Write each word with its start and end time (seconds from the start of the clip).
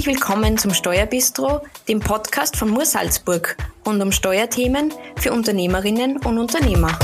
Herzlich 0.00 0.16
willkommen 0.16 0.56
zum 0.56 0.72
Steuerbistro, 0.72 1.60
dem 1.86 2.00
Podcast 2.00 2.56
von 2.56 2.70
Mur 2.70 2.86
Salzburg 2.86 3.58
rund 3.84 4.00
um 4.00 4.12
Steuerthemen 4.12 4.94
für 5.16 5.30
Unternehmerinnen 5.30 6.16
und 6.24 6.38
Unternehmer. 6.38 6.98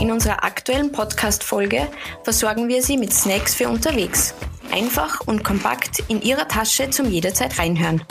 In 0.00 0.10
unserer 0.10 0.42
aktuellen 0.42 0.90
Podcast-Folge 0.90 1.86
versorgen 2.22 2.68
wir 2.68 2.82
Sie 2.82 2.96
mit 2.96 3.12
Snacks 3.12 3.54
für 3.54 3.68
unterwegs. 3.68 4.32
Einfach 4.70 5.20
und 5.26 5.44
kompakt 5.44 6.02
in 6.08 6.22
Ihrer 6.22 6.48
Tasche 6.48 6.88
zum 6.88 7.10
jederzeit 7.10 7.58
reinhören. 7.58 8.02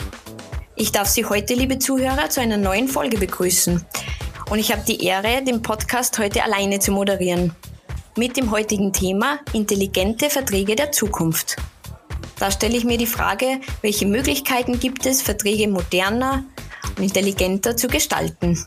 Ich 0.76 0.92
darf 0.92 1.08
Sie 1.08 1.24
heute, 1.24 1.54
liebe 1.54 1.80
Zuhörer, 1.80 2.30
zu 2.30 2.40
einer 2.40 2.56
neuen 2.56 2.86
Folge 2.86 3.18
begrüßen. 3.18 3.84
Und 4.48 4.58
ich 4.60 4.70
habe 4.70 4.82
die 4.86 5.04
Ehre, 5.04 5.42
den 5.42 5.60
Podcast 5.60 6.20
heute 6.20 6.44
alleine 6.44 6.78
zu 6.78 6.92
moderieren 6.92 7.52
mit 8.16 8.36
dem 8.36 8.50
heutigen 8.50 8.92
Thema 8.92 9.38
intelligente 9.52 10.30
Verträge 10.30 10.76
der 10.76 10.92
Zukunft. 10.92 11.56
Da 12.38 12.50
stelle 12.50 12.76
ich 12.76 12.84
mir 12.84 12.98
die 12.98 13.06
Frage, 13.06 13.60
welche 13.80 14.06
Möglichkeiten 14.06 14.80
gibt 14.80 15.06
es, 15.06 15.22
Verträge 15.22 15.68
moderner 15.68 16.44
und 16.96 17.04
intelligenter 17.04 17.76
zu 17.76 17.88
gestalten. 17.88 18.64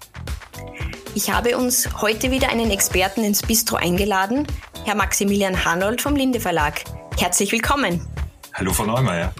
Ich 1.14 1.30
habe 1.32 1.58
uns 1.58 2.02
heute 2.02 2.32
wieder 2.32 2.50
einen 2.50 2.72
Experten 2.72 3.24
ins 3.24 3.42
Bistro 3.42 3.76
eingeladen, 3.76 4.48
Herr 4.86 4.96
Maximilian 4.96 5.66
Hanold 5.66 6.02
vom 6.02 6.16
Linde 6.16 6.40
Verlag. 6.40 6.84
Herzlich 7.18 7.52
willkommen. 7.52 8.06
Hallo, 8.54 8.74
Frau 8.74 8.86
Neumeier. 8.86 9.34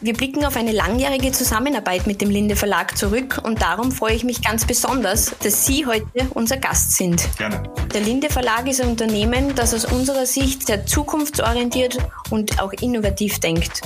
Wir 0.00 0.14
blicken 0.14 0.44
auf 0.44 0.56
eine 0.56 0.70
langjährige 0.70 1.32
Zusammenarbeit 1.32 2.06
mit 2.06 2.20
dem 2.20 2.30
Linde 2.30 2.54
Verlag 2.54 2.96
zurück 2.96 3.40
und 3.42 3.60
darum 3.60 3.90
freue 3.90 4.14
ich 4.14 4.22
mich 4.22 4.40
ganz 4.42 4.64
besonders, 4.64 5.34
dass 5.42 5.66
Sie 5.66 5.86
heute 5.86 6.06
unser 6.34 6.56
Gast 6.56 6.96
sind. 6.96 7.28
Gerne. 7.36 7.64
Der 7.92 8.00
Linde 8.00 8.30
Verlag 8.30 8.68
ist 8.68 8.80
ein 8.80 8.90
Unternehmen, 8.90 9.56
das 9.56 9.74
aus 9.74 9.84
unserer 9.86 10.24
Sicht 10.24 10.68
sehr 10.68 10.86
zukunftsorientiert 10.86 11.98
und 12.30 12.62
auch 12.62 12.72
innovativ 12.74 13.40
denkt. 13.40 13.82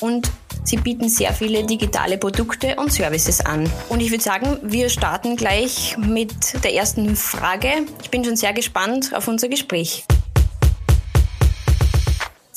Und 0.00 0.30
Sie 0.64 0.78
bieten 0.78 1.10
sehr 1.10 1.34
viele 1.34 1.66
digitale 1.66 2.16
Produkte 2.16 2.76
und 2.76 2.90
Services 2.90 3.44
an. 3.44 3.70
Und 3.90 4.00
ich 4.00 4.10
würde 4.10 4.24
sagen, 4.24 4.58
wir 4.62 4.88
starten 4.88 5.36
gleich 5.36 5.96
mit 5.98 6.64
der 6.64 6.74
ersten 6.74 7.16
Frage. 7.16 7.68
Ich 8.02 8.10
bin 8.10 8.24
schon 8.24 8.36
sehr 8.36 8.54
gespannt 8.54 9.12
auf 9.14 9.28
unser 9.28 9.48
Gespräch. 9.48 10.04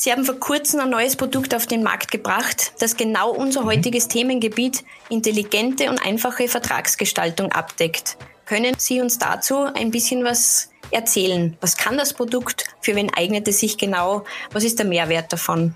Sie 0.04 0.12
haben 0.12 0.26
vor 0.26 0.38
kurzem 0.38 0.80
ein 0.80 0.90
neues 0.90 1.16
Produkt 1.16 1.54
auf 1.54 1.66
den 1.66 1.82
Markt 1.82 2.10
gebracht, 2.10 2.74
das 2.78 2.98
genau 2.98 3.30
unser 3.30 3.62
mhm. 3.62 3.68
heutiges 3.68 4.06
Themengebiet 4.06 4.84
intelligente 5.08 5.88
und 5.88 5.96
einfache 6.04 6.46
Vertragsgestaltung 6.46 7.50
abdeckt. 7.52 8.18
Können 8.44 8.74
Sie 8.76 9.00
uns 9.00 9.16
dazu 9.16 9.60
ein 9.60 9.90
bisschen 9.90 10.22
was 10.22 10.68
erzählen? 10.90 11.56
Was 11.62 11.78
kann 11.78 11.96
das 11.96 12.12
Produkt? 12.12 12.66
Für 12.82 12.94
wen 12.96 13.14
eignet 13.14 13.48
es 13.48 13.60
sich 13.60 13.78
genau? 13.78 14.26
Was 14.52 14.62
ist 14.62 14.78
der 14.78 14.84
Mehrwert 14.84 15.32
davon? 15.32 15.74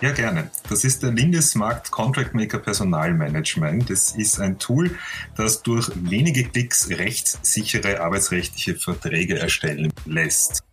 Ja, 0.00 0.10
gerne. 0.10 0.50
Das 0.68 0.82
ist 0.82 1.04
der 1.04 1.12
Lindesmarkt 1.12 1.92
Contract 1.92 2.34
Maker 2.34 2.58
Personalmanagement. 2.58 3.88
Das 3.88 4.16
ist 4.16 4.40
ein 4.40 4.58
Tool, 4.58 4.98
das 5.36 5.62
durch 5.62 5.92
wenige 5.94 6.42
Klicks 6.42 6.88
rechtssichere 6.88 8.00
arbeitsrechtliche 8.00 8.74
Verträge 8.74 9.38
erstellen 9.38 9.92
lässt. 10.06 10.64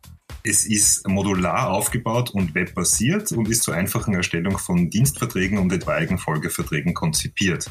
Es 0.44 0.66
ist 0.66 1.08
modular 1.08 1.70
aufgebaut 1.70 2.32
und 2.32 2.56
webbasiert 2.56 3.32
und 3.32 3.48
ist 3.48 3.64
zur 3.64 3.76
einfachen 3.76 4.16
Erstellung 4.16 4.58
von 4.58 4.90
Dienstverträgen 4.90 5.60
und 5.60 5.72
etwaigen 5.72 6.18
Folgeverträgen 6.18 6.96
konzipiert. 6.96 7.70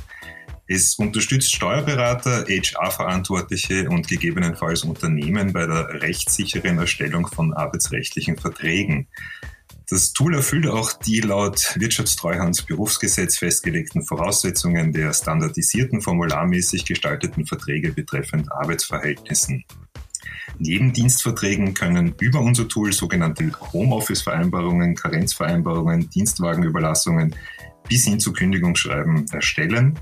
Es 0.68 0.94
unterstützt 0.94 1.52
Steuerberater, 1.52 2.44
HR-Verantwortliche 2.48 3.88
und 3.88 4.06
gegebenenfalls 4.06 4.84
Unternehmen 4.84 5.52
bei 5.52 5.66
der 5.66 6.00
rechtssicheren 6.00 6.78
Erstellung 6.78 7.26
von 7.26 7.52
arbeitsrechtlichen 7.52 8.36
Verträgen. 8.36 9.08
Das 9.88 10.12
Tool 10.12 10.36
erfüllt 10.36 10.68
auch 10.68 10.92
die 10.92 11.22
laut 11.22 11.74
Wirtschaftstreuhandsberufsgesetz 11.76 13.38
festgelegten 13.38 14.04
Voraussetzungen 14.04 14.92
der 14.92 15.12
standardisierten 15.12 16.02
formularmäßig 16.02 16.84
gestalteten 16.84 17.44
Verträge 17.46 17.90
betreffend 17.90 18.52
Arbeitsverhältnissen. 18.52 19.64
Neben 20.58 20.92
Dienstverträgen 20.92 21.74
können 21.74 22.14
über 22.20 22.40
unser 22.40 22.68
Tool 22.68 22.92
sogenannte 22.92 23.50
Homeoffice-Vereinbarungen, 23.72 24.94
Karenzvereinbarungen, 24.94 26.10
Dienstwagenüberlassungen 26.10 27.34
bis 27.88 28.04
hin 28.04 28.20
zu 28.20 28.32
Kündigungsschreiben 28.32 29.26
erstellen 29.32 29.98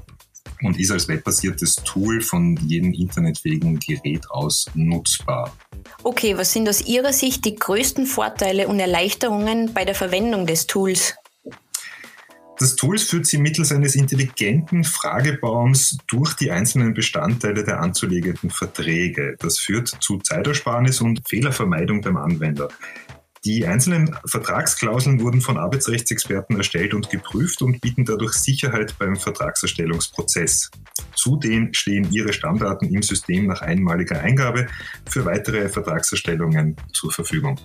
und 0.62 0.78
ist 0.78 0.90
als 0.90 1.08
webbasiertes 1.08 1.76
Tool 1.76 2.20
von 2.20 2.56
jedem 2.56 2.92
internetfähigen 2.92 3.78
Gerät 3.78 4.30
aus 4.30 4.66
nutzbar. 4.74 5.56
Okay, 6.02 6.36
was 6.36 6.52
sind 6.52 6.68
aus 6.68 6.86
Ihrer 6.86 7.12
Sicht 7.12 7.44
die 7.44 7.54
größten 7.54 8.06
Vorteile 8.06 8.68
und 8.68 8.80
Erleichterungen 8.80 9.72
bei 9.72 9.84
der 9.84 9.94
Verwendung 9.94 10.46
des 10.46 10.66
Tools? 10.66 11.14
Das 12.58 12.74
Tool 12.74 12.98
führt 12.98 13.26
Sie 13.26 13.38
mittels 13.38 13.70
eines 13.70 13.94
intelligenten 13.94 14.82
Fragebaums 14.82 15.98
durch 16.08 16.34
die 16.34 16.50
einzelnen 16.50 16.92
Bestandteile 16.92 17.62
der 17.62 17.80
anzulegenden 17.80 18.50
Verträge. 18.50 19.36
Das 19.38 19.58
führt 19.58 19.88
zu 20.00 20.18
Zeitersparnis 20.18 21.00
und 21.00 21.22
Fehlervermeidung 21.28 22.00
beim 22.00 22.16
Anwender. 22.16 22.68
Die 23.44 23.64
einzelnen 23.64 24.16
Vertragsklauseln 24.26 25.20
wurden 25.20 25.40
von 25.40 25.56
Arbeitsrechtsexperten 25.56 26.56
erstellt 26.56 26.94
und 26.94 27.08
geprüft 27.10 27.62
und 27.62 27.80
bieten 27.80 28.04
dadurch 28.04 28.34
Sicherheit 28.34 28.96
beim 28.98 29.14
Vertragserstellungsprozess. 29.14 30.70
Zudem 31.14 31.72
stehen 31.72 32.10
Ihre 32.10 32.32
Stammdaten 32.32 32.92
im 32.92 33.02
System 33.02 33.46
nach 33.46 33.62
einmaliger 33.62 34.20
Eingabe 34.20 34.66
für 35.08 35.24
weitere 35.24 35.68
Vertragserstellungen 35.68 36.74
zur 36.92 37.12
Verfügung. 37.12 37.60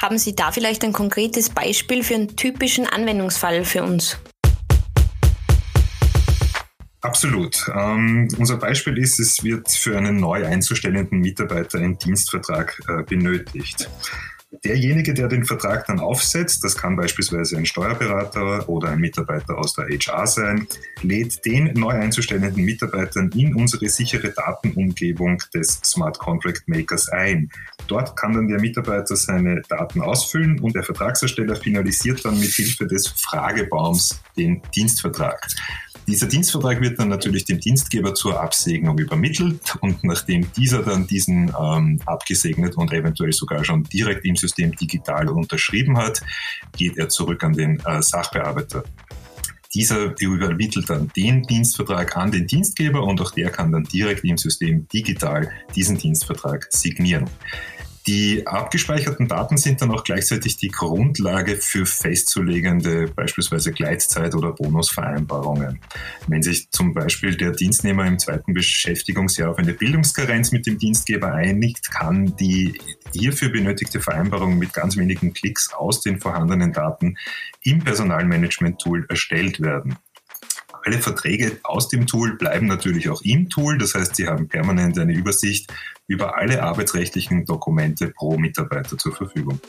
Haben 0.00 0.18
Sie 0.18 0.34
da 0.34 0.52
vielleicht 0.52 0.84
ein 0.84 0.92
konkretes 0.92 1.50
Beispiel 1.50 2.02
für 2.02 2.14
einen 2.14 2.36
typischen 2.36 2.86
Anwendungsfall 2.86 3.64
für 3.64 3.82
uns? 3.82 4.18
Absolut. 7.00 7.70
Ähm, 7.74 8.28
unser 8.38 8.56
Beispiel 8.56 8.96
ist, 8.96 9.20
es 9.20 9.44
wird 9.44 9.70
für 9.70 9.96
einen 9.98 10.16
neu 10.16 10.46
einzustellenden 10.46 11.20
Mitarbeiter 11.20 11.78
ein 11.78 11.98
Dienstvertrag 11.98 12.80
äh, 12.88 13.02
benötigt. 13.02 13.90
Derjenige, 14.62 15.14
der 15.14 15.28
den 15.28 15.44
Vertrag 15.44 15.86
dann 15.86 16.00
aufsetzt, 16.00 16.62
das 16.62 16.76
kann 16.76 16.96
beispielsweise 16.96 17.56
ein 17.56 17.66
Steuerberater 17.66 18.68
oder 18.68 18.90
ein 18.90 18.98
Mitarbeiter 18.98 19.58
aus 19.58 19.74
der 19.74 19.86
HR 19.86 20.26
sein, 20.26 20.66
lädt 21.02 21.44
den 21.44 21.72
neu 21.74 21.90
einzustellenden 21.90 22.64
Mitarbeitern 22.64 23.30
in 23.34 23.54
unsere 23.54 23.88
sichere 23.88 24.30
Datenumgebung 24.30 25.38
des 25.54 25.80
Smart 25.84 26.18
Contract 26.18 26.68
Makers 26.68 27.08
ein. 27.08 27.50
Dort 27.88 28.16
kann 28.16 28.34
dann 28.34 28.48
der 28.48 28.60
Mitarbeiter 28.60 29.16
seine 29.16 29.62
Daten 29.62 30.00
ausfüllen 30.00 30.60
und 30.60 30.74
der 30.74 30.82
Vertragsersteller 30.82 31.56
finalisiert 31.56 32.24
dann 32.24 32.38
mit 32.38 32.50
Hilfe 32.50 32.86
des 32.86 33.08
Fragebaums 33.08 34.20
den 34.36 34.62
Dienstvertrag. 34.74 35.46
Dieser 36.06 36.26
Dienstvertrag 36.26 36.82
wird 36.82 36.98
dann 36.98 37.08
natürlich 37.08 37.46
dem 37.46 37.60
Dienstgeber 37.60 38.14
zur 38.14 38.38
Absegnung 38.38 38.98
übermittelt 38.98 39.76
und 39.80 40.04
nachdem 40.04 40.52
dieser 40.52 40.82
dann 40.82 41.06
diesen 41.06 41.52
ähm, 41.58 41.98
abgesegnet 42.04 42.76
und 42.76 42.92
eventuell 42.92 43.32
sogar 43.32 43.64
schon 43.64 43.84
direkt 43.84 44.24
im 44.26 44.36
System 44.36 44.72
digital 44.72 45.28
unterschrieben 45.28 45.96
hat, 45.96 46.22
geht 46.76 46.98
er 46.98 47.08
zurück 47.08 47.42
an 47.42 47.54
den 47.54 47.80
äh, 47.86 48.02
Sachbearbeiter. 48.02 48.84
Dieser 49.72 50.14
übermittelt 50.20 50.88
dann 50.88 51.10
den 51.16 51.42
Dienstvertrag 51.42 52.16
an 52.16 52.30
den 52.30 52.46
Dienstgeber 52.46 53.02
und 53.02 53.20
auch 53.20 53.32
der 53.32 53.50
kann 53.50 53.72
dann 53.72 53.84
direkt 53.84 54.24
im 54.24 54.36
System 54.36 54.86
digital 54.92 55.50
diesen 55.74 55.98
Dienstvertrag 55.98 56.68
signieren. 56.70 57.28
Die 58.06 58.46
abgespeicherten 58.46 59.28
Daten 59.28 59.56
sind 59.56 59.80
dann 59.80 59.90
auch 59.90 60.04
gleichzeitig 60.04 60.58
die 60.58 60.68
Grundlage 60.68 61.56
für 61.56 61.86
festzulegende 61.86 63.08
beispielsweise 63.08 63.72
Gleitzeit- 63.72 64.34
oder 64.34 64.52
Bonusvereinbarungen. 64.52 65.80
Wenn 66.26 66.42
sich 66.42 66.70
zum 66.70 66.92
Beispiel 66.92 67.34
der 67.34 67.52
Dienstnehmer 67.52 68.06
im 68.06 68.18
zweiten 68.18 68.52
Beschäftigungsjahr 68.52 69.50
auf 69.50 69.58
eine 69.58 69.72
Bildungskarenz 69.72 70.52
mit 70.52 70.66
dem 70.66 70.76
Dienstgeber 70.76 71.32
einigt, 71.32 71.90
kann 71.90 72.36
die 72.36 72.78
hierfür 73.14 73.48
benötigte 73.48 74.00
Vereinbarung 74.00 74.58
mit 74.58 74.74
ganz 74.74 74.98
wenigen 74.98 75.32
Klicks 75.32 75.72
aus 75.72 76.02
den 76.02 76.20
vorhandenen 76.20 76.74
Daten 76.74 77.16
im 77.62 77.78
Personalmanagement-Tool 77.78 79.06
erstellt 79.08 79.60
werden 79.60 79.96
alle 80.84 80.98
Verträge 80.98 81.58
aus 81.62 81.88
dem 81.88 82.06
Tool 82.06 82.36
bleiben 82.36 82.66
natürlich 82.66 83.08
auch 83.08 83.22
im 83.22 83.48
Tool. 83.48 83.78
Das 83.78 83.94
heißt, 83.94 84.16
Sie 84.16 84.26
haben 84.26 84.48
permanent 84.48 84.98
eine 84.98 85.12
Übersicht 85.12 85.72
über 86.06 86.36
alle 86.36 86.62
arbeitsrechtlichen 86.62 87.44
Dokumente 87.46 88.08
pro 88.08 88.36
Mitarbeiter 88.36 88.98
zur 88.98 89.14
Verfügung. 89.14 89.60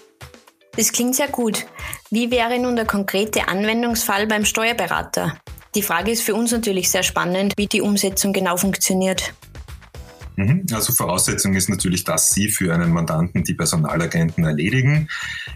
Das 0.76 0.92
klingt 0.92 1.16
sehr 1.16 1.30
gut. 1.30 1.66
Wie 2.12 2.32
wäre 2.32 2.60
nun 2.60 2.76
der 2.76 2.86
konkrete 2.86 3.48
Anwendungsfall 3.48 4.28
beim 4.28 4.44
Steuerberater? 4.44 5.38
Die 5.74 5.82
Frage 5.82 6.12
ist 6.12 6.22
für 6.22 6.36
uns 6.36 6.52
natürlich 6.52 6.90
sehr 6.90 7.04
spannend, 7.04 7.54
wie 7.58 7.68
die 7.68 7.82
Umsetzung 7.82 8.34
genau 8.34 8.58
funktioniert. 8.58 9.34
Mhm. 10.36 10.66
Also 10.74 10.94
Voraussetzung 10.94 11.56
ist 11.56 11.70
natürlich, 11.70 12.04
dass 12.04 12.32
Sie 12.32 12.50
für 12.50 12.74
einen 12.74 12.92
Mandanten 12.92 13.44
die 13.44 13.54
Personalagenten 13.54 14.44
erledigen. 14.44 15.08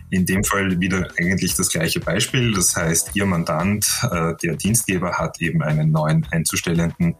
In 0.09 0.25
dem 0.25 0.43
Fall 0.43 0.79
wieder 0.79 1.07
eigentlich 1.19 1.55
das 1.55 1.69
gleiche 1.69 1.99
Beispiel. 1.99 2.53
Das 2.53 2.75
heißt, 2.75 3.15
Ihr 3.15 3.25
Mandant, 3.25 3.89
äh, 4.11 4.33
der 4.41 4.55
Dienstgeber, 4.55 5.17
hat 5.17 5.41
eben 5.41 5.61
einen 5.61 5.91
neuen 5.91 6.25
einzustellenden 6.31 7.15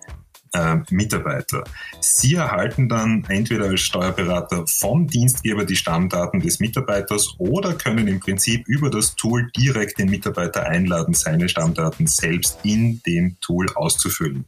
äh, 0.54 0.78
Mitarbeiter. 0.90 1.64
Sie 2.00 2.36
erhalten 2.36 2.90
dann 2.90 3.26
entweder 3.28 3.66
als 3.66 3.82
Steuerberater 3.82 4.66
vom 4.68 5.08
Dienstgeber 5.08 5.66
die 5.66 5.76
Stammdaten 5.76 6.40
des 6.40 6.60
Mitarbeiters 6.60 7.36
oder 7.38 7.74
können 7.74 8.08
im 8.08 8.20
Prinzip 8.20 8.68
über 8.68 8.90
das 8.90 9.16
Tool 9.16 9.52
direkt 9.56 10.00
den 10.00 10.10
Mitarbeiter 10.10 10.66
einladen, 10.66 11.14
seine 11.14 11.50
Stammdaten 11.50 12.08
selbst 12.08 12.60
in 12.64 13.02
dem 13.06 13.40
Tool 13.42 13.68
auszufüllen. 13.76 14.46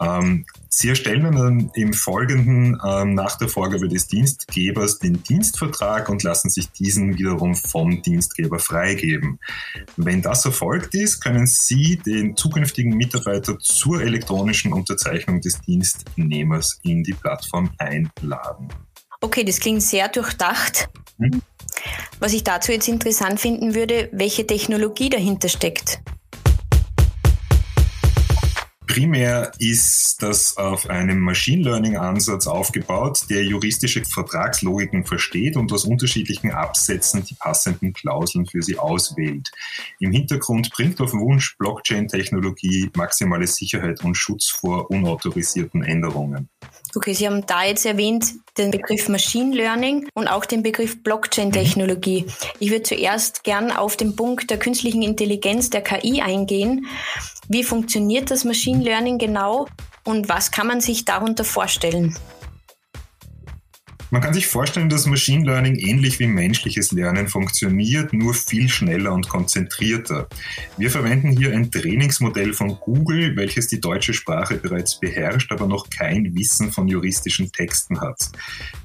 Ähm, 0.00 0.46
Sie 0.68 0.88
erstellen 0.88 1.22
dann 1.22 1.70
im 1.74 1.92
Folgenden 1.92 2.80
ähm, 2.84 3.14
nach 3.14 3.36
der 3.38 3.48
Vorgabe 3.48 3.88
des 3.88 4.08
Dienstgebers 4.08 4.98
den 4.98 5.22
Dienstvertrag 5.22 6.08
und 6.08 6.24
lassen 6.24 6.50
sich 6.50 6.70
diesen 6.72 7.16
wiederum 7.16 7.54
vom 7.54 8.02
Dienstgeber 8.02 8.58
freigeben. 8.58 9.38
Wenn 9.96 10.20
das 10.20 10.44
erfolgt 10.44 10.94
ist, 10.94 11.20
können 11.20 11.46
Sie 11.46 11.98
den 11.98 12.36
zukünftigen 12.36 12.96
Mitarbeiter 12.96 13.58
zur 13.60 14.02
elektronischen 14.02 14.72
Unterzeichnung 14.72 15.40
des 15.40 15.60
Dienstnehmers 15.60 16.80
in 16.82 17.04
die 17.04 17.14
Plattform 17.14 17.70
einladen. 17.78 18.68
Okay, 19.20 19.44
das 19.44 19.60
klingt 19.60 19.82
sehr 19.82 20.08
durchdacht. 20.08 20.88
Hm? 21.18 21.40
Was 22.18 22.32
ich 22.32 22.42
dazu 22.42 22.72
jetzt 22.72 22.88
interessant 22.88 23.38
finden 23.38 23.74
würde, 23.74 24.08
welche 24.12 24.46
Technologie 24.46 25.08
dahinter 25.08 25.48
steckt. 25.48 26.00
Primär 28.94 29.50
ist 29.58 30.22
das 30.22 30.56
auf 30.56 30.88
einem 30.88 31.18
Machine 31.18 31.64
Learning 31.64 31.96
Ansatz 31.96 32.46
aufgebaut, 32.46 33.22
der 33.28 33.42
juristische 33.42 34.04
Vertragslogiken 34.04 35.04
versteht 35.04 35.56
und 35.56 35.72
aus 35.72 35.84
unterschiedlichen 35.84 36.52
Absätzen 36.52 37.24
die 37.24 37.34
passenden 37.34 37.92
Klauseln 37.92 38.46
für 38.46 38.62
sie 38.62 38.78
auswählt. 38.78 39.50
Im 39.98 40.12
Hintergrund 40.12 40.70
bringt 40.70 41.00
auf 41.00 41.12
Wunsch 41.12 41.56
Blockchain-Technologie 41.58 42.88
maximale 42.94 43.48
Sicherheit 43.48 44.04
und 44.04 44.14
Schutz 44.14 44.50
vor 44.50 44.88
unautorisierten 44.92 45.82
Änderungen. 45.82 46.48
Okay, 46.94 47.14
Sie 47.14 47.26
haben 47.26 47.44
da 47.44 47.64
jetzt 47.64 47.86
erwähnt 47.86 48.34
den 48.56 48.70
Begriff 48.70 49.08
Machine 49.08 49.56
Learning 49.56 50.08
und 50.14 50.28
auch 50.28 50.44
den 50.44 50.62
Begriff 50.62 51.02
Blockchain-Technologie. 51.02 52.26
Ich 52.60 52.70
würde 52.70 52.84
zuerst 52.84 53.42
gern 53.42 53.72
auf 53.72 53.96
den 53.96 54.14
Punkt 54.14 54.48
der 54.50 54.60
künstlichen 54.60 55.02
Intelligenz, 55.02 55.70
der 55.70 55.80
KI 55.80 56.22
eingehen. 56.22 56.86
Wie 57.48 57.64
funktioniert 57.64 58.30
das 58.30 58.44
Machine 58.44 58.82
Learning 58.82 59.18
genau 59.18 59.66
und 60.04 60.28
was 60.28 60.50
kann 60.50 60.66
man 60.66 60.80
sich 60.80 61.04
darunter 61.04 61.44
vorstellen? 61.44 62.16
Man 64.14 64.22
kann 64.22 64.32
sich 64.32 64.46
vorstellen, 64.46 64.88
dass 64.88 65.06
Machine 65.06 65.44
Learning 65.44 65.74
ähnlich 65.74 66.20
wie 66.20 66.28
menschliches 66.28 66.92
Lernen 66.92 67.26
funktioniert, 67.26 68.12
nur 68.12 68.32
viel 68.32 68.68
schneller 68.68 69.12
und 69.12 69.28
konzentrierter. 69.28 70.28
Wir 70.76 70.88
verwenden 70.88 71.36
hier 71.36 71.52
ein 71.52 71.72
Trainingsmodell 71.72 72.52
von 72.52 72.78
Google, 72.78 73.34
welches 73.34 73.66
die 73.66 73.80
deutsche 73.80 74.14
Sprache 74.14 74.54
bereits 74.54 75.00
beherrscht, 75.00 75.50
aber 75.50 75.66
noch 75.66 75.90
kein 75.90 76.32
Wissen 76.36 76.70
von 76.70 76.86
juristischen 76.86 77.50
Texten 77.50 78.00
hat. 78.00 78.30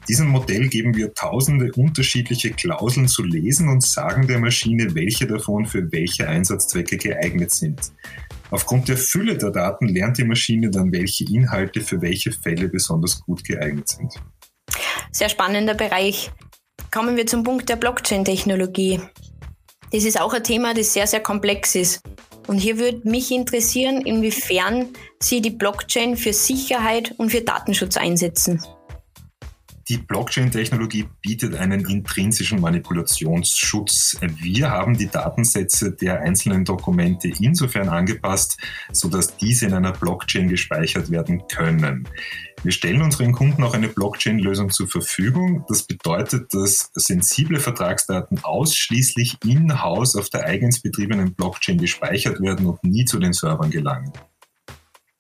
Diesem 0.08 0.30
Modell 0.30 0.68
geben 0.68 0.96
wir 0.96 1.14
tausende 1.14 1.74
unterschiedliche 1.74 2.50
Klauseln 2.50 3.08
zu 3.08 3.22
lesen 3.22 3.70
und 3.70 3.84
sagen 3.84 4.26
der 4.26 4.40
Maschine, 4.40 4.96
welche 4.96 5.28
davon 5.28 5.68
für 5.68 5.92
welche 5.92 6.28
Einsatzzwecke 6.28 6.98
geeignet 6.98 7.52
sind. 7.52 7.92
Aufgrund 8.50 8.88
der 8.88 8.98
Fülle 8.98 9.38
der 9.38 9.52
Daten 9.52 9.90
lernt 9.90 10.18
die 10.18 10.24
Maschine 10.24 10.72
dann, 10.72 10.92
welche 10.92 11.26
Inhalte 11.26 11.82
für 11.82 12.02
welche 12.02 12.32
Fälle 12.32 12.68
besonders 12.68 13.22
gut 13.22 13.44
geeignet 13.44 13.90
sind 13.90 14.20
sehr 15.12 15.30
spannender 15.30 15.74
Bereich. 15.74 16.32
Kommen 16.92 17.18
wir 17.18 17.28
zum 17.28 17.44
Punkt 17.44 17.70
der 17.70 17.76
Blockchain-Technologie. 17.76 19.02
Das 19.92 20.04
ist 20.04 20.20
auch 20.20 20.34
ein 20.34 20.44
Thema, 20.44 20.74
das 20.74 20.94
sehr, 20.94 21.08
sehr 21.08 21.22
komplex 21.22 21.76
ist. 21.76 22.02
Und 22.48 22.58
hier 22.58 22.80
würde 22.80 23.08
mich 23.08 23.32
interessieren, 23.32 24.02
inwiefern 24.02 24.90
Sie 25.20 25.42
die 25.42 25.52
Blockchain 25.52 26.18
für 26.18 26.34
Sicherheit 26.34 27.14
und 27.18 27.30
für 27.30 27.42
Datenschutz 27.42 27.98
einsetzen. 27.98 28.64
Die 29.90 29.98
Blockchain-Technologie 29.98 31.10
bietet 31.24 31.56
einen 31.56 31.84
intrinsischen 31.90 32.62
Manipulationsschutz. 32.62 34.18
Wir 34.22 34.70
haben 34.70 34.96
die 34.96 35.08
Datensätze 35.08 35.92
der 35.92 36.22
einzelnen 36.22 36.64
Dokumente 36.64 37.32
insofern 37.40 37.90
angepasst, 37.90 38.60
sodass 38.92 39.36
diese 39.36 39.66
in 39.66 39.74
einer 39.74 39.94
Blockchain 39.94 40.48
gespeichert 40.48 41.10
werden 41.10 41.42
können. 41.52 42.08
Wir 42.62 42.72
stellen 42.72 43.02
unseren 43.02 43.32
Kunden 43.32 43.64
auch 43.64 43.74
eine 43.74 43.88
Blockchain-Lösung 43.88 44.70
zur 44.70 44.88
Verfügung. 44.88 45.66
Das 45.68 45.82
bedeutet, 45.82 46.54
dass 46.54 46.92
sensible 46.94 47.60
Vertragsdaten 47.60 48.44
ausschließlich 48.44 49.38
in-house 49.44 50.16
auf 50.16 50.30
der 50.30 50.46
eigens 50.46 50.82
betriebenen 50.84 51.34
Blockchain 51.34 51.80
gespeichert 51.80 52.40
werden 52.42 52.68
und 52.68 52.84
nie 52.84 53.06
zu 53.06 53.18
den 53.18 53.34
Servern 53.34 53.72
gelangen. 53.72 54.14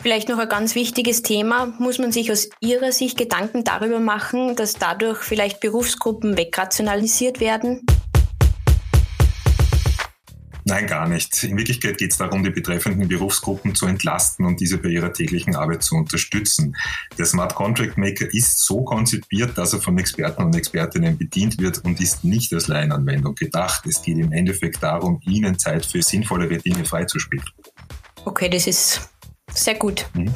Vielleicht 0.02 0.30
noch 0.30 0.40
ein 0.40 0.48
ganz 0.48 0.76
wichtiges 0.76 1.24
Thema. 1.24 1.74
Muss 1.78 2.00
man 2.00 2.14
sich 2.14 2.32
aus 2.32 2.50
Ihrer 2.62 2.94
Sicht 2.94 3.18
Gedanken 3.18 3.66
darüber 3.66 4.00
machen, 4.00 4.56
dass 4.56 4.76
dadurch 4.76 5.20
vielleicht 5.20 5.60
Berufsgruppen 5.60 6.38
wegrationalisiert 6.38 7.42
werden? 7.42 7.86
Nein, 10.64 10.88
gar 10.88 11.10
nicht. 11.10 11.44
In 11.44 11.58
Wirklichkeit 11.58 11.98
geht 11.98 12.12
es 12.12 12.18
darum, 12.18 12.46
die 12.46 12.50
betreffenden 12.50 13.10
Berufsgruppen 13.10 13.76
zu 13.76 13.88
entlasten 13.88 14.46
und 14.46 14.62
diese 14.62 14.78
bei 14.78 14.88
ihrer 14.88 15.12
täglichen 15.12 15.58
Arbeit 15.58 15.84
zu 15.84 15.96
unterstützen. 15.96 16.78
Der 17.18 17.26
Smart 17.26 17.54
Contract 17.56 17.98
Maker 17.98 18.34
ist 18.34 18.60
so 18.60 18.84
konzipiert, 18.86 19.58
dass 19.58 19.74
er 19.74 19.82
von 19.82 19.98
Experten 19.98 20.44
und 20.44 20.56
Expertinnen 20.56 21.18
bedient 21.18 21.60
wird 21.60 21.84
und 21.84 22.00
ist 22.00 22.24
nicht 22.24 22.54
als 22.54 22.70
Laienanwendung 22.70 23.36
gedacht. 23.36 23.86
Es 23.86 24.02
geht 24.02 24.18
im 24.18 24.32
Endeffekt 24.32 24.82
darum, 24.82 25.20
ihnen 25.26 25.60
Zeit 25.60 25.86
für 25.86 26.02
sinnvollere 26.02 26.58
Dinge 26.58 26.86
freizuspielen. 26.86 27.44
Okay, 28.24 28.48
das 28.48 28.66
ist 28.66 29.10
sehr 29.54 29.76
gut. 29.76 30.06
Mhm. 30.14 30.34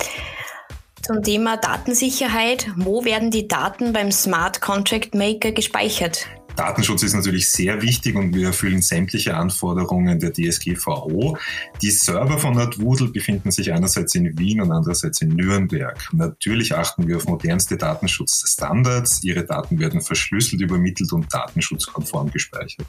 Zum 1.02 1.22
Thema 1.22 1.58
Datensicherheit. 1.58 2.72
Wo 2.78 3.04
werden 3.04 3.30
die 3.30 3.48
Daten 3.48 3.92
beim 3.92 4.12
Smart 4.12 4.62
Contract 4.62 5.14
Maker 5.14 5.52
gespeichert? 5.52 6.28
Datenschutz 6.56 7.04
ist 7.04 7.14
natürlich 7.14 7.50
sehr 7.50 7.82
wichtig 7.82 8.16
und 8.16 8.34
wir 8.36 8.48
erfüllen 8.48 8.82
sämtliche 8.82 9.36
Anforderungen 9.36 10.20
der 10.20 10.32
DSGVO. 10.32 11.38
Die 11.82 11.90
Server 11.90 12.38
von 12.38 12.56
NetWoodle 12.56 13.08
befinden 13.08 13.52
sich 13.52 13.74
einerseits 13.74 14.14
in 14.16 14.38
Wien 14.38 14.62
und 14.62 14.72
andererseits 14.72 15.22
in 15.22 15.30
Nürnberg. 15.30 15.98
Natürlich 16.12 16.76
achten 16.76 17.08
wir 17.08 17.18
auf 17.18 17.26
modernste 17.26 17.76
Datenschutzstandards. 17.76 19.24
Ihre 19.24 19.46
Daten 19.46 19.80
werden 19.80 20.02
verschlüsselt 20.02 20.62
übermittelt 20.62 21.12
und 21.12 21.34
datenschutzkonform 21.34 22.32
gespeichert. 22.32 22.86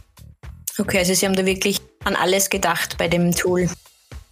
Okay, 0.78 0.98
also 0.98 1.14
Sie 1.14 1.24
haben 1.24 1.36
da 1.36 1.46
wirklich 1.46 1.80
an 2.04 2.16
alles 2.16 2.50
gedacht 2.50 2.98
bei 2.98 3.08
dem 3.08 3.32
Tool. 3.32 3.68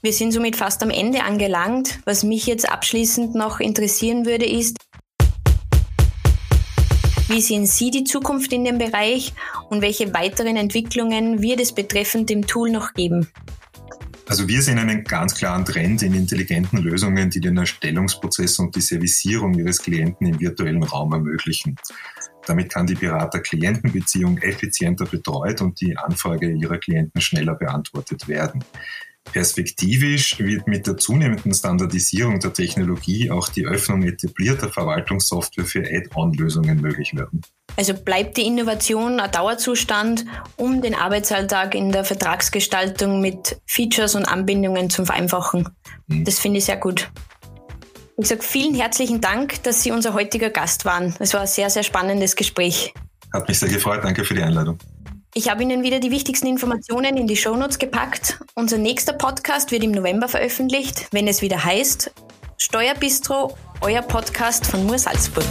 Wir 0.04 0.12
sind 0.12 0.32
somit 0.32 0.56
fast 0.56 0.82
am 0.82 0.90
Ende 0.90 1.22
angelangt. 1.22 2.00
Was 2.06 2.24
mich 2.24 2.46
jetzt 2.46 2.68
abschließend 2.68 3.36
noch 3.36 3.60
interessieren 3.60 4.26
würde, 4.26 4.46
ist, 4.46 4.76
wie 7.28 7.40
sehen 7.40 7.66
Sie 7.66 7.92
die 7.92 8.02
Zukunft 8.02 8.52
in 8.52 8.64
dem 8.64 8.78
Bereich 8.78 9.32
und 9.70 9.80
welche 9.80 10.12
weiteren 10.12 10.56
Entwicklungen 10.56 11.40
wird 11.40 11.60
es 11.60 11.72
betreffend 11.72 12.30
dem 12.30 12.48
Tool 12.48 12.70
noch 12.70 12.94
geben? 12.94 13.28
Also 14.28 14.48
wir 14.48 14.60
sehen 14.60 14.80
einen 14.80 15.04
ganz 15.04 15.36
klaren 15.36 15.64
Trend 15.64 16.02
in 16.02 16.14
intelligenten 16.14 16.78
Lösungen, 16.78 17.30
die 17.30 17.40
den 17.40 17.58
Erstellungsprozess 17.58 18.58
und 18.58 18.74
die 18.74 18.80
Servicierung 18.80 19.54
ihres 19.54 19.80
Klienten 19.80 20.26
im 20.26 20.40
virtuellen 20.40 20.82
Raum 20.82 21.12
ermöglichen. 21.12 21.76
Damit 22.44 22.72
kann 22.72 22.88
die 22.88 22.96
Berater-Klienten-Beziehung 22.96 24.38
effizienter 24.38 25.04
betreut 25.04 25.60
und 25.60 25.80
die 25.80 25.96
Anfrage 25.96 26.50
ihrer 26.50 26.78
Klienten 26.78 27.20
schneller 27.20 27.54
beantwortet 27.54 28.26
werden. 28.26 28.64
Perspektivisch 29.24 30.38
wird 30.40 30.66
mit 30.66 30.86
der 30.86 30.96
zunehmenden 30.96 31.54
Standardisierung 31.54 32.40
der 32.40 32.52
Technologie 32.52 33.30
auch 33.30 33.48
die 33.48 33.66
Öffnung 33.66 34.02
etablierter 34.02 34.68
Verwaltungssoftware 34.68 35.64
für 35.64 35.80
Add-on-Lösungen 35.80 36.80
möglich 36.80 37.14
werden. 37.14 37.40
Also 37.76 37.94
bleibt 37.94 38.36
die 38.36 38.42
Innovation 38.42 39.20
ein 39.20 39.30
Dauerzustand, 39.30 40.26
um 40.56 40.82
den 40.82 40.94
Arbeitsalltag 40.94 41.74
in 41.74 41.92
der 41.92 42.04
Vertragsgestaltung 42.04 43.20
mit 43.20 43.60
Features 43.66 44.14
und 44.14 44.26
Anbindungen 44.26 44.90
zu 44.90 45.06
vereinfachen. 45.06 45.68
Mhm. 46.08 46.24
Das 46.24 46.38
finde 46.38 46.58
ich 46.58 46.66
sehr 46.66 46.76
gut. 46.76 47.10
Ich 48.18 48.26
sage 48.26 48.42
vielen 48.42 48.74
herzlichen 48.74 49.20
Dank, 49.20 49.62
dass 49.62 49.82
Sie 49.82 49.90
unser 49.90 50.12
heutiger 50.12 50.50
Gast 50.50 50.84
waren. 50.84 51.14
Es 51.18 51.32
war 51.32 51.42
ein 51.42 51.46
sehr, 51.46 51.70
sehr 51.70 51.82
spannendes 51.82 52.36
Gespräch. 52.36 52.92
Hat 53.32 53.48
mich 53.48 53.58
sehr 53.58 53.70
gefreut. 53.70 54.00
Danke 54.04 54.24
für 54.24 54.34
die 54.34 54.42
Einladung. 54.42 54.78
Ich 55.34 55.48
habe 55.48 55.62
Ihnen 55.62 55.82
wieder 55.82 55.98
die 55.98 56.10
wichtigsten 56.10 56.46
Informationen 56.46 57.16
in 57.16 57.26
die 57.26 57.38
Shownotes 57.38 57.78
gepackt. 57.78 58.38
Unser 58.54 58.76
nächster 58.76 59.14
Podcast 59.14 59.72
wird 59.72 59.82
im 59.82 59.90
November 59.90 60.28
veröffentlicht, 60.28 61.06
wenn 61.10 61.26
es 61.26 61.40
wieder 61.40 61.64
heißt 61.64 62.12
Steuerbistro, 62.58 63.56
euer 63.80 64.02
Podcast 64.02 64.66
von 64.66 64.84
Mur 64.84 64.98
Salzburg. 64.98 65.46